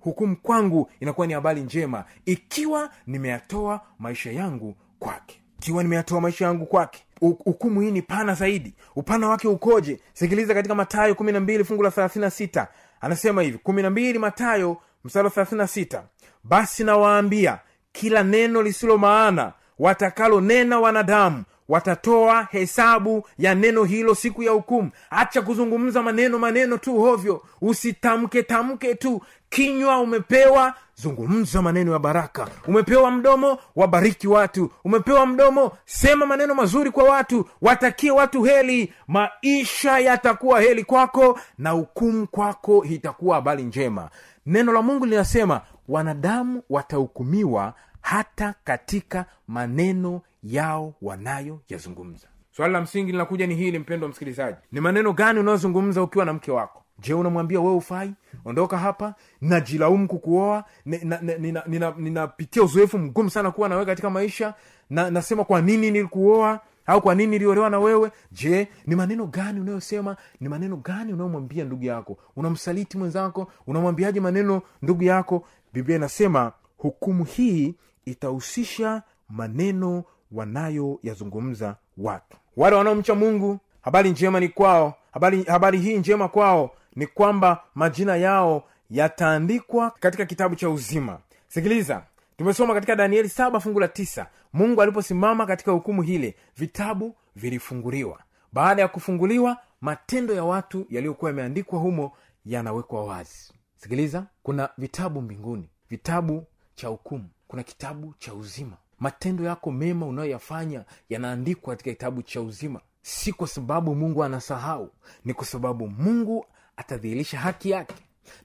hukumu 0.00 0.36
kwangu 0.36 0.90
inakuwa 1.00 1.26
ni 1.26 1.32
habari 1.32 1.60
njema 1.60 2.04
ikiwa 2.26 2.90
nimeyatoa 3.06 3.80
maisha 3.98 4.32
yangu 4.32 4.76
kwake. 4.98 5.40
Ikiwa 5.58 5.82
nimeyatoa 5.82 6.20
maisha 6.20 6.44
yangu 6.44 6.66
kwake 6.66 7.04
hukumu 7.20 7.80
hii 7.80 7.90
ni 7.90 8.02
pana 8.02 8.34
zaidi. 8.34 8.74
Upana 8.96 9.28
wake 9.28 9.48
ukoje? 9.48 10.00
Sikiliza 10.12 10.54
katika 10.54 10.74
matayo 10.74 11.14
kumi 11.14 11.32
na 11.32 11.40
mbili 11.40 11.64
fungu 11.64 11.82
la 11.82 11.90
thelathini 11.90 12.30
sita. 12.30 12.68
Anasema 13.00 13.42
hivi 13.42 13.58
kumi 13.58 13.82
na 13.82 13.90
mbili 13.90 14.18
matayo 14.18 14.76
mstari 15.04 15.30
wa 15.58 15.66
sita 15.68 16.02
basi 16.44 16.84
nawaambia 16.84 17.58
kila 17.92 18.22
neno 18.22 18.62
lisilo 18.62 18.98
maana 18.98 19.52
watakalonena 19.78 20.80
wanadamu 20.80 21.44
watatoa 21.68 22.48
hesabu 22.50 23.26
ya 23.38 23.54
neno 23.54 23.84
hilo 23.84 24.14
siku 24.14 24.42
ya 24.42 24.50
hukumu. 24.52 24.90
Acha 25.10 25.42
kuzungumza 25.42 26.02
maneno 26.02 26.38
maneno 26.38 26.76
tu 26.78 26.96
hovyo. 27.00 27.42
Usitamke 27.60 28.42
tamke 28.42 28.94
tu. 28.94 29.22
Kinywa 29.48 30.00
umepewa 30.00 30.74
zungumza 30.94 31.62
maneno 31.62 31.92
ya 31.92 31.98
baraka. 31.98 32.48
Umepewa 32.68 33.10
mdomo 33.10 33.58
wabariki 33.76 34.28
watu. 34.28 34.70
Umepewa 34.84 35.26
mdomo 35.26 35.72
sema 35.84 36.26
maneno 36.26 36.54
mazuri 36.54 36.90
kwa 36.90 37.04
watu. 37.04 37.48
Watakie 37.62 38.10
watu 38.10 38.42
heli 38.42 38.92
maisha 39.08 39.98
yatakuwa 39.98 40.60
heli 40.60 40.84
kwako 40.84 41.38
na 41.58 41.70
hukumu 41.70 42.26
kwako 42.26 42.84
itakuwa 42.84 43.34
habari 43.36 43.62
njema. 43.62 44.10
Neno 44.46 44.72
la 44.72 44.82
mungu 44.82 45.06
linasema 45.06 45.60
wanadamu 45.88 46.62
watahukumiwa 46.70 47.74
hata 48.04 48.54
katika 48.64 49.24
maneno 49.48 50.20
yao 50.42 50.94
wanayoyazungumza. 51.02 52.26
Swali 52.56 52.72
la 52.72 52.80
msingi 52.80 53.12
linakuja 53.12 53.46
ni 53.46 53.54
hili 53.54 53.78
mpendo 53.78 54.04
wa 54.04 54.10
msikilizaji. 54.10 54.56
Ni 54.72 54.80
maneno 54.80 55.12
gani 55.12 55.38
unayozungumza 55.40 56.02
ukiwa 56.02 56.24
na 56.24 56.32
mke 56.32 56.52
wako? 56.52 56.82
Je 56.98 57.14
unamwambia 57.14 57.60
wewe 57.60 57.74
ufai 57.74 58.14
ondoka 58.44 58.78
hapa 58.78 59.14
najilaumu 59.40 60.08
kukuoa 60.08 60.64
ninapitia 60.84 61.38
nina, 61.38 61.62
nina, 61.66 61.94
nina, 61.98 62.32
uzoefu 62.62 62.98
mgumu 62.98 63.30
sana 63.30 63.50
kuwa 63.50 63.68
nawewe 63.68 63.86
katika 63.86 64.10
maisha 64.10 64.54
na 64.90 65.10
nasema 65.10 65.44
kwa 65.44 65.60
nini 65.60 65.90
nilikuoa 65.90 66.60
au 66.86 67.02
kwa 67.02 67.14
nini 67.14 67.30
niliolewa 67.30 67.70
na 67.70 67.78
wewe? 67.80 68.10
Je 68.32 68.68
ni 68.86 68.94
maneno 68.94 69.26
gani 69.26 69.60
unayosema 69.60 70.16
ni 70.40 70.48
maneno 70.48 70.76
gani 70.76 71.12
unayomwambia 71.12 71.64
ndugu 71.64 71.84
yako? 71.84 72.18
Unamsaliti 72.36 72.98
mwenzako 72.98 73.50
unamwambiaje 73.66 74.20
maneno 74.20 74.62
ndugu 74.82 75.02
yako? 75.04 75.46
Biblia 75.72 75.96
inasema 75.96 76.52
hukumu 76.76 77.24
hii 77.24 77.74
itahusisha 78.04 79.02
maneno 79.28 80.04
wanayoyazungumza 80.32 81.76
watu. 81.98 82.36
Wale 82.56 82.76
wanaomcha 82.76 83.14
mungu 83.14 83.58
habari 83.82 84.10
njema 84.10 84.40
ni 84.40 84.48
kwao. 84.48 84.94
Habari, 85.12 85.42
habari 85.42 85.78
hii 85.78 85.98
njema 85.98 86.28
kwao 86.28 86.70
ni 86.96 87.06
kwamba 87.06 87.62
majina 87.74 88.16
yao 88.16 88.62
yataandikwa 88.90 89.90
katika 89.90 90.26
kitabu 90.26 90.56
cha 90.56 90.70
uzima. 90.70 91.18
Sikiliza 91.48 92.02
tumesoma 92.36 92.74
katika 92.74 92.96
danieli 92.96 93.28
saba 93.28 93.60
fungu 93.60 93.80
la 93.80 93.88
tisa. 93.88 94.26
Mungu 94.52 94.82
aliposimama 94.82 95.46
katika 95.46 95.72
hukumu 95.72 96.02
hile 96.02 96.34
vitabu 96.56 97.14
vilifunguliwa. 97.36 98.18
Baada 98.52 98.82
ya 98.82 98.88
kufunguliwa 98.88 99.56
matendo 99.80 100.34
ya 100.34 100.44
watu 100.44 100.86
yaliyokuwa 100.90 101.30
yameandikwa 101.30 101.78
humo 101.78 102.12
yanawekwa 102.46 103.04
wazi. 103.04 103.52
Sikiliza 103.76 104.24
kuna 104.42 104.68
vitabu 104.78 105.22
mbinguni 105.22 105.68
vitabu 105.90 106.44
cha 106.74 106.88
hukumu 106.88 107.28
kuna 107.48 107.62
kitabu 107.62 108.14
cha 108.18 108.34
uzima. 108.34 108.76
Matendo 109.00 109.44
yako 109.44 109.72
mema 109.72 110.06
unayoyafanya 110.06 110.84
yanaandikwa 111.08 111.72
katika 111.74 111.90
kitabu 111.90 112.22
cha 112.22 112.40
uzima. 112.40 112.80
Si 113.02 113.32
kwa 113.32 113.48
sababu 113.48 113.94
mungu 113.94 114.24
anasahau 114.24 114.90
ni 115.24 115.34
kwa 115.34 115.46
sababu 115.46 115.88
mungu 115.88 116.46
atadhihirisha 116.76 117.38
haki 117.38 117.70
yake. 117.70 117.94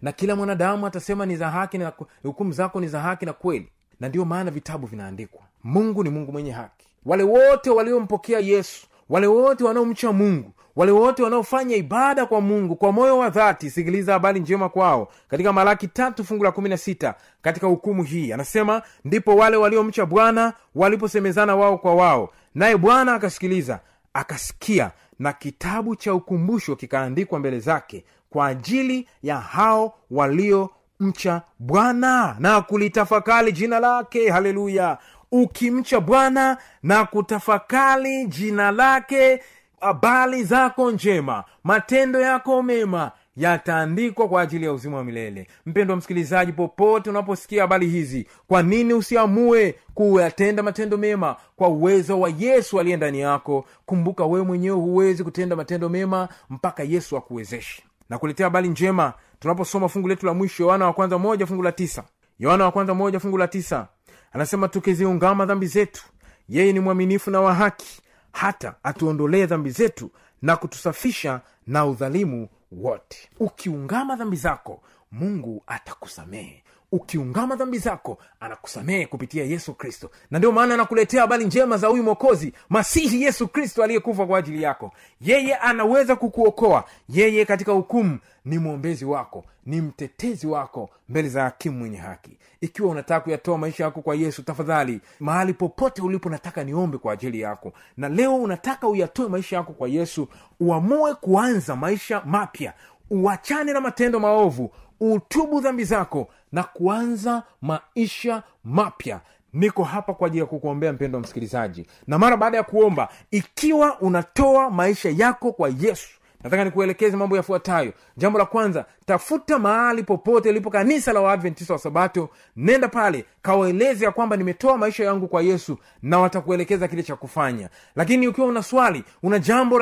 Na 0.01 0.11
kila 0.11 0.35
mwanadamu 0.35 0.87
atasema 0.87 1.25
ni 1.25 1.35
za 1.37 1.49
haki 1.49 1.77
na 1.77 1.93
hukumu 2.23 2.51
zako 2.51 2.79
ni 2.79 2.87
za 2.87 3.01
haki 3.01 3.25
na 3.25 3.33
kweli. 3.33 3.69
Na 3.99 4.09
ndiyo 4.09 4.25
maana 4.25 4.51
vitabu 4.51 4.87
vinaandikwa. 4.87 5.41
Mungu 5.63 6.03
ni 6.03 6.09
mungu 6.09 6.31
mwenye 6.31 6.51
haki. 6.51 6.87
Wale 7.05 7.23
wote 7.23 7.69
waliompokea 7.69 8.39
yesu 8.39 8.87
wale 9.09 9.27
wote 9.27 9.63
wanaomcha 9.63 10.11
mungu 10.11 10.51
wale 10.75 10.91
wote 10.91 11.23
wanaofanya 11.23 11.75
ibada 11.75 12.25
kwa 12.25 12.41
mungu 12.41 12.75
kwa 12.75 12.91
moyo 12.91 13.17
wa 13.17 13.29
dhati 13.29 13.69
sikiliza 13.69 14.13
habari 14.13 14.39
njema 14.39 14.69
kwao. 14.69 15.07
Katika 15.27 15.53
malaki 15.53 15.87
tatu 15.87 16.23
fungu 16.25 16.43
la 16.43 16.51
kumi 16.51 16.69
na 16.69 16.77
sita 16.77 17.15
katika 17.41 17.67
hukumu 17.67 18.03
hii 18.03 18.31
anasema 18.33 18.81
ndipo 19.05 19.35
wale 19.35 19.57
waliomcha 19.57 20.05
bwana 20.05 20.53
waliposemezana 20.75 21.55
wao 21.55 21.77
kwa 21.77 21.95
wao. 21.95 22.29
Naye 22.55 22.77
bwana 22.77 23.13
akasikiliza 23.13 23.79
akasikia 24.13 24.91
na 25.19 25.33
kitabu 25.33 25.95
cha 25.95 26.13
ukumbusho 26.13 26.75
kikaandikwa 26.75 27.39
mbele 27.39 27.59
zake 27.59 28.05
kwa 28.29 28.47
ajili 28.47 29.07
ya 29.23 29.37
hao 29.37 29.93
waliomcha 30.11 31.41
bwana 31.59 32.35
na 32.39 32.61
kulitafakari 32.61 33.51
jina 33.51 33.79
lake. 33.79 34.29
Haleluya! 34.29 34.97
Ukimcha 35.31 35.99
bwana 35.99 36.57
na 36.83 37.05
kutafakari 37.05 38.25
jina 38.25 38.71
lake 38.71 39.41
habari 39.81 40.43
zako 40.43 40.91
njema 40.91 41.43
matendo 41.63 42.19
yako 42.19 42.63
mema 42.63 43.11
yataandikwa 43.35 44.27
kwa 44.27 44.41
ajili 44.41 44.65
ya 44.65 44.73
uzima 44.73 44.97
wa 44.97 45.03
milele. 45.03 45.47
Mpendo 45.65 45.91
wa 45.91 45.97
msikilizaji 45.97 46.51
popote 46.51 47.09
unaposikia 47.09 47.61
habari 47.61 47.87
hizi 47.87 48.27
kwa 48.47 48.63
nini 48.63 48.93
usiamue 48.93 49.75
kuyatenda 49.93 50.63
matendo 50.63 50.97
mema 50.97 51.35
kwa 51.55 51.67
uwezo 51.67 52.19
wa 52.19 52.29
yesu 52.39 52.79
aliye 52.79 52.97
ndani 52.97 53.19
yako? 53.19 53.65
Kumbuka 53.85 54.25
wewe 54.25 54.45
mwenyewe 54.45 54.75
huwezi 54.77 55.23
kutenda 55.23 55.55
matendo 55.55 55.89
mema 55.89 56.29
mpaka 56.49 56.83
yesu 56.83 57.17
akuwezeshe. 57.17 57.83
Na 58.09 58.17
kuletea 58.17 58.45
habari 58.45 58.67
njema. 58.69 59.13
Tunaposoma 59.39 59.89
fungu 59.89 60.07
letu 60.07 60.25
la 60.25 60.33
mwisho 60.33 60.63
yohana 60.63 60.85
wa 60.85 60.93
kwanza 60.93 61.17
moja 61.17 61.45
fungu 61.45 61.63
la 61.63 61.71
tisa. 61.71 62.03
Yohana 62.39 62.63
wa 62.65 62.71
kwanza 62.71 62.93
moja 62.93 63.19
fungu 63.19 63.37
la 63.37 63.47
tisa. 63.47 63.87
Anasema 64.33 64.67
tukiziungama 64.67 65.45
dhambi 65.45 65.67
zetu 65.67 66.03
yeye 66.49 66.73
ni 66.73 66.79
mwaminifu 66.79 67.31
na 67.31 67.41
wa 67.41 67.53
haki 67.53 68.01
hata 68.31 68.75
atuondolee 68.83 69.45
dhambi 69.45 69.69
zetu 69.69 70.11
na 70.41 70.55
kutusafisha 70.57 71.41
na 71.67 71.85
udhalimu 71.85 72.49
wote. 72.71 73.29
Ukiungama 73.39 74.15
dhambi 74.15 74.35
zako 74.37 74.81
mungu 75.11 75.63
atakusamehe 75.67 76.63
ukiungama 76.91 77.55
dhambi 77.55 77.77
zako 77.77 78.17
anakusamehe 78.39 79.05
kupitia 79.05 79.43
yesu 79.45 79.73
kristo. 79.73 80.09
Na 80.31 80.37
ndio 80.39 80.51
maana 80.51 80.73
anakuletea 80.73 81.21
habari 81.21 81.45
njema 81.45 81.77
za 81.77 81.87
huyu 81.87 82.03
mwokozi 82.03 82.53
masihi 82.69 83.21
yesu 83.23 83.47
kristo 83.47 83.83
aliyekufa 83.83 84.25
kwa 84.25 84.39
ajili 84.39 84.63
yako. 84.63 84.91
Yeye 85.21 85.55
anaweza 85.55 86.15
kukuokoa. 86.15 86.83
Yeye 87.09 87.45
katika 87.45 87.71
hukumu 87.71 88.17
ni 88.45 88.57
mwombezi 88.57 89.05
wako 89.05 89.45
ni 89.65 89.81
mtetezi 89.81 90.47
wako 90.47 90.89
mbele 91.09 91.29
za 91.29 91.43
hakimu 91.43 91.77
mwenye 91.79 91.97
haki. 91.97 92.37
Ikiwa 92.61 92.89
unataka 92.89 93.19
kuyatoa 93.19 93.57
maisha 93.57 93.83
yako 93.83 94.01
kwa 94.01 94.15
yesu 94.15 94.43
tafadhali 94.43 95.01
mahali 95.19 95.53
popote 95.53 96.01
ulipo 96.01 96.29
nataka 96.29 96.63
niombe 96.63 96.97
kwa 96.97 97.13
ajili 97.13 97.39
yako. 97.41 97.73
Na 97.97 98.09
leo 98.09 98.35
unataka 98.35 98.87
uyatoe 98.87 99.27
maisha 99.27 99.55
yako 99.55 99.73
kwa 99.73 99.89
yesu 99.89 100.27
uamue 100.59 101.13
kuanza 101.15 101.75
maisha 101.75 102.21
mapya. 102.25 102.73
Uachane 103.09 103.73
na 103.73 103.81
matendo 103.81 104.19
maovu. 104.19 104.71
Utubu 104.99 105.61
dhambi 105.61 105.83
zako 105.83 106.27
na 106.51 106.63
kuanza 106.63 107.43
maisha 107.61 108.43
mapya. 108.63 109.21
Niko 109.53 109.83
hapa 109.83 110.13
kwa 110.13 110.27
ajili 110.27 110.39
ya 110.39 110.45
kukuombea 110.45 110.93
mpendo 110.93 111.17
wa 111.17 111.21
msikilizaji 111.21 111.85
na 112.07 112.19
mara 112.19 112.37
baada 112.37 112.57
ya 112.57 112.63
kuomba 112.63 113.09
ikiwa 113.31 113.99
unatoa 113.99 114.69
maisha 114.69 115.09
yako 115.17 115.51
kwa 115.51 115.69
yesu 115.79 116.09
nataka 116.43 116.63
nikuelekeze 116.63 117.17
mambo 117.17 117.37
yafuatayo. 117.37 117.93
Jambo 118.17 118.39
la 118.39 118.45
kwanza 118.45 118.85
tafuta 119.05 119.59
mahali 119.59 120.03
popote 120.03 120.51
lipo 120.51 120.69
kanisa 120.69 121.13
la 121.13 121.21
waadventista 121.21 121.73
wa 121.73 121.79
sabato 121.79 122.29
nenda 122.55 122.87
pale 122.87 123.25
kawaeleze 123.41 124.05
ya 124.05 124.11
kwamba 124.11 124.37
nimetoa 124.37 124.77
maisha 124.77 125.03
yangu 125.05 125.27
kwa 125.27 125.41
yesu 125.41 125.77
na 126.01 126.19
watakuelekeza 126.19 126.87
kile 126.87 127.03
cha 127.03 127.15
kufanya. 127.15 127.69
Lakini 127.95 128.27
ukiwa 128.27 128.47
una 128.47 128.63
swali 128.63 129.03
una 129.23 129.39
jambo 129.39 129.75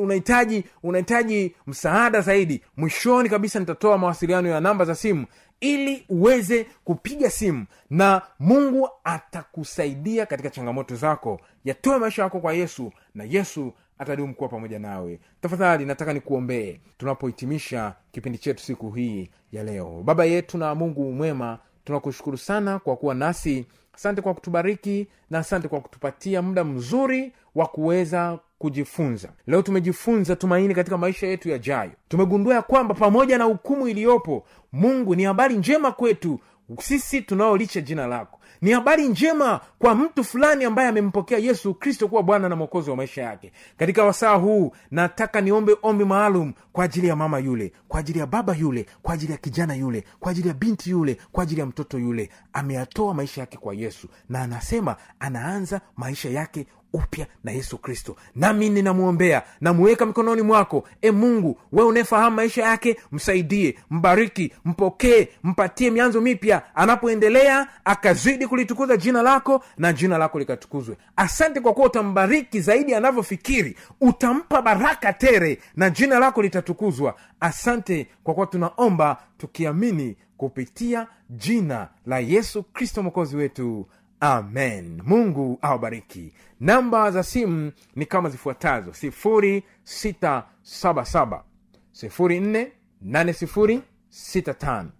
unahitaji 0.00 0.64
unahitaji 0.82 1.54
msaada 1.66 2.20
zaidi 2.20 2.62
mwishoni 2.76 3.28
kabisa 3.28 3.60
nitatoa 3.60 3.98
mawasiliano 3.98 4.48
ya 4.48 4.60
namba 4.60 4.84
za 4.84 4.94
simu 4.94 5.26
ili 5.62 6.04
uweze 6.08 6.66
kupiga 6.84 7.30
simu 7.30 7.66
na 7.90 8.22
mungu 8.38 8.88
atakusaidia 9.04 10.26
katika 10.26 10.50
changamoto 10.50 10.96
zako. 10.96 11.40
Yatoe 11.64 11.98
maisha 11.98 12.22
yako 12.22 12.40
kwa 12.40 12.52
yesu 12.52 12.92
na 13.14 13.24
yesu 13.24 13.72
atadumu 13.98 14.34
kuwa 14.34 14.48
pamoja 14.48 14.78
nawe. 14.78 15.20
Tafadhali 15.40 15.84
nataka 15.84 16.12
nikuombee 16.12 16.80
tunapohitimisha 16.98 17.94
kipindi 18.12 18.38
chetu 18.38 18.62
siku 18.62 18.90
hii 18.90 19.30
ya 19.52 19.64
leo. 19.64 20.02
Baba 20.04 20.24
yetu 20.24 20.58
na 20.58 20.74
mungu 20.74 21.12
mwema 21.12 21.58
tunakushukuru 21.84 22.38
sana 22.38 22.78
kwa 22.78 22.96
kuwa 22.96 23.14
nasi. 23.14 23.66
Asante 23.94 24.22
kwa 24.22 24.34
kutubariki 24.34 25.06
na 25.30 25.38
asante 25.38 25.68
kwa 25.68 25.80
kutupatia 25.80 26.42
muda 26.42 26.64
mzuri 26.64 27.32
wa 27.54 27.66
kuweza 27.66 28.38
kujifunza. 28.62 29.28
Leo 29.46 29.62
tumejifunza 29.62 30.36
tumaini 30.36 30.74
katika 30.74 30.98
maisha 30.98 31.26
yetu 31.26 31.48
yajayo. 31.48 31.90
Tumegundua 32.08 32.54
ya 32.54 32.62
kwamba 32.62 32.94
pamoja 32.94 33.38
na 33.38 33.44
hukumu 33.44 33.88
iliyopo 33.88 34.44
mungu 34.72 35.14
ni 35.14 35.24
habari 35.24 35.56
njema 35.56 35.92
kwetu. 35.92 36.40
Sisi 36.80 37.22
tunaolicha 37.22 37.80
jina 37.80 38.06
lako. 38.06 38.38
Ni 38.60 38.70
habari 38.72 39.08
njema 39.08 39.60
kwa 39.78 39.94
mtu 39.94 40.24
fulani 40.24 40.64
ambaye 40.64 40.88
amempokea 40.88 41.38
yesu 41.38 41.74
kristo 41.74 42.08
kuwa 42.08 42.22
bwana 42.22 42.48
na 42.48 42.56
mwokozi 42.56 42.90
wa 42.90 42.96
maisha 42.96 43.22
yake. 43.22 43.52
Katika 43.76 44.04
wasaa 44.04 44.34
huu 44.34 44.72
nataka 44.90 45.40
niombe 45.40 45.76
ombi 45.82 46.04
maalum 46.04 46.52
kwa 46.72 46.84
ajili 46.84 47.08
ya 47.08 47.16
mama 47.16 47.38
yule 47.38 47.72
kwa 47.88 48.00
ajili 48.00 48.18
ya 48.18 48.26
baba 48.26 48.54
yule 48.56 48.86
kwa 49.02 49.14
ajili 49.14 49.32
ya 49.32 49.38
kijana 49.38 49.74
yule 49.74 50.04
kwa 50.20 50.30
ajili 50.30 50.48
ya 50.48 50.54
binti 50.54 50.90
yule 50.90 51.16
kwa 51.32 51.42
ajili 51.42 51.60
ya 51.60 51.66
mtoto 51.66 51.98
yule. 51.98 52.30
Ameyatoa 52.52 53.14
maisha 53.14 53.40
yake 53.40 53.56
kwa 53.58 53.74
yesu 53.74 54.08
na 54.28 54.42
anasema 54.42 54.96
anaanza 55.20 55.80
maisha 55.96 56.30
yake 56.30 56.66
upya 56.92 57.26
na 57.44 57.52
yesu 57.52 57.78
kristo. 57.78 58.16
Nami 58.36 58.68
ninamwombea 58.70 59.42
namuweka 59.60 60.06
mikononi 60.06 60.42
mwako. 60.42 60.88
E 61.02 61.10
mungu 61.10 61.58
we 61.72 61.84
unayefahamu 61.84 62.36
maisha 62.36 62.62
yake 62.62 62.96
msaidie 63.12 63.78
mbariki 63.90 64.52
mpokee 64.64 65.28
mpatie 65.44 65.90
mianzo 65.90 66.20
mipya. 66.20 66.62
Anapoendelea 66.76 67.68
akazidi 67.84 68.46
kulitukuza 68.46 68.96
jina 68.96 69.22
lako 69.22 69.64
na 69.78 69.92
jina 69.92 70.18
lako 70.18 70.38
likatukuzwe. 70.38 70.96
Asante 71.16 71.60
kwa 71.60 71.72
kuwa 71.74 71.86
utambariki 71.86 72.60
zaidi 72.60 72.94
anavyofikiri. 72.94 73.76
Utampa 74.00 74.62
baraka 74.62 75.12
tere 75.12 75.58
na 75.76 75.90
jina 75.90 76.18
lako 76.18 76.42
litatukuzwa. 76.42 77.14
Asante 77.40 78.06
kwa 78.24 78.34
kuwa 78.34 78.46
tunaomba 78.46 79.16
tukiamini 79.38 80.16
kupitia 80.36 81.06
jina 81.30 81.88
la 82.06 82.18
yesu 82.18 82.62
kristo 82.62 83.02
mwokozi 83.02 83.36
wetu 83.36 83.86
amen. 84.26 85.02
Mungu 85.06 85.58
awabariki. 85.62 86.32
Namba 86.60 87.10
za 87.10 87.22
simu 87.22 87.72
ni 87.96 88.06
kama 88.06 88.28
zifuatazo. 88.28 88.92
Sifuri 88.92 89.62
sita 89.84 90.44
saba 90.62 91.04
saba. 91.04 91.44
Sifuri 91.92 92.40
nne 92.40 92.72
nane 93.00 93.32
sifuri 93.32 93.82
sita 94.08 94.54
tano. 94.54 94.90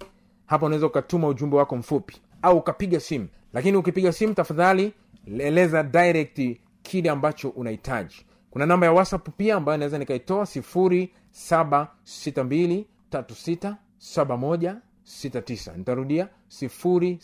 Hapa 0.46 0.66
unaweza 0.66 0.86
ukatuma 0.86 1.28
ujumbe 1.28 1.56
wako 1.56 1.76
mfupi 1.76 2.20
au 2.42 2.58
ukapiga 2.58 3.00
simu. 3.00 3.28
Lakini 3.52 3.76
ukipiga 3.76 4.12
simu 4.12 4.34
tafadhali 4.34 4.92
eleza 5.38 5.82
direct 5.82 6.56
kile 6.82 7.10
ambacho 7.10 7.48
unahitaji. 7.48 8.26
Kuna 8.50 8.66
namba 8.66 8.86
ya 8.86 8.92
whatsapp 8.92 9.28
pia 9.36 9.56
ambayo 9.56 9.78
naweza 9.78 9.98
nikaitoa 9.98 10.46
sifuri 10.46 11.12
saba 11.30 11.88
sita 12.04 12.44
mbili 12.44 12.86
tatu 13.10 13.34
sita 13.34 13.76
saba 13.98 14.36
moja 14.36 14.76
sita 15.04 15.42
tisa. 15.42 15.72
Nitarudia 15.76 16.28
sifuri 16.48 17.18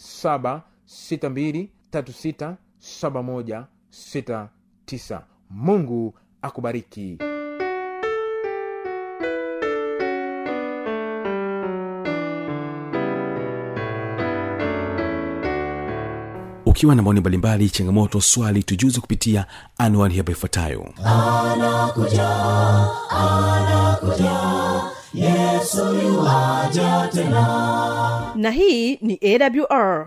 saba 1.93 2.13
sita 2.13 2.13
mbili 2.13 2.13
tatu 2.13 2.13
sita 2.13 2.57
saba 2.79 3.23
moja 3.23 3.67
sita 3.91 4.49
tisa. 4.87 5.25
Mungu 5.51 6.15
akubariki. 6.43 7.19
Ukiwa 16.67 16.95
na 16.95 17.03
maoni 17.03 17.21
mbalimbali 17.21 17.71
changamoto 17.71 18.21
swali 18.21 18.63
tujuze 18.63 19.01
kupitia 19.01 19.47
anwani 19.79 20.17
hapa 20.17 20.33
ifuatayo. 20.33 20.89
Anakuja 21.05 22.29
anakuja 23.11 24.41
yesu 25.15 25.95
yuwaja 25.95 27.09
tena. 27.13 28.33
Na 28.37 28.51
hii 28.51 28.97
ni 28.97 29.21
awr 29.23 30.07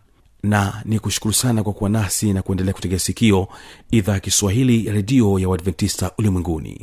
na 0.43 0.81
ni 0.85 0.99
kushukuru 0.99 1.33
sana 1.33 1.63
kwa 1.63 1.73
kuwa 1.73 1.89
nasi 1.89 2.33
na 2.33 2.41
kuendelea 2.41 2.73
kutegea 2.73 2.99
sikio 2.99 3.47
idhaa 3.91 4.13
ya 4.13 4.19
kiswahili 4.19 4.91
redio 4.91 5.39
ya 5.39 5.49
uadventista 5.49 6.11
ulimwenguni 6.17 6.81